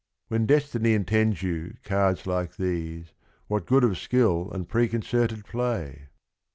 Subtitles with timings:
[0.29, 3.13] "When destiny intends you cards like these;
[3.45, 6.07] What good of skill and preconcerted play?